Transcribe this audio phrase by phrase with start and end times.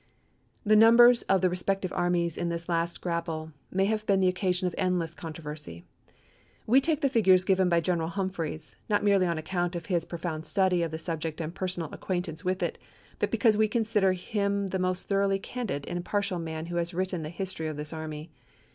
[0.63, 4.73] The numbers of the respective armies in this last grapple have been the occasion of
[4.75, 5.83] endless contro versy.
[6.65, 10.17] We take the figures given by General Humphreys— not merely on account of his pro
[10.17, 12.79] found study of the subject and personal acquaint ance with it,
[13.19, 17.21] but because we consider him the most thoroughly candid and impartial man who has written
[17.21, 18.31] the history of this army.